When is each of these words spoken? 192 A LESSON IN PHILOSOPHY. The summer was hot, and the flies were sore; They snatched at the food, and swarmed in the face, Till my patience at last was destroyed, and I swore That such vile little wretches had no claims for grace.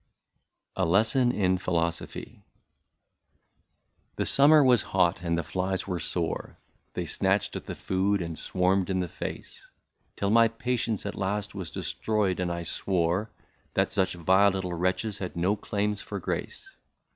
192 0.73 0.81
A 0.81 0.85
LESSON 0.91 1.31
IN 1.31 1.57
PHILOSOPHY. 1.59 2.43
The 4.15 4.25
summer 4.25 4.63
was 4.63 4.81
hot, 4.81 5.21
and 5.21 5.37
the 5.37 5.43
flies 5.43 5.85
were 5.85 5.99
sore; 5.99 6.57
They 6.95 7.05
snatched 7.05 7.55
at 7.55 7.67
the 7.67 7.75
food, 7.75 8.19
and 8.19 8.35
swarmed 8.35 8.89
in 8.89 8.99
the 8.99 9.07
face, 9.07 9.69
Till 10.17 10.31
my 10.31 10.47
patience 10.47 11.05
at 11.05 11.13
last 11.13 11.53
was 11.53 11.69
destroyed, 11.69 12.39
and 12.39 12.51
I 12.51 12.63
swore 12.63 13.29
That 13.75 13.93
such 13.93 14.15
vile 14.15 14.49
little 14.49 14.73
wretches 14.73 15.19
had 15.19 15.35
no 15.35 15.55
claims 15.55 16.01
for 16.01 16.17
grace. 16.19 16.75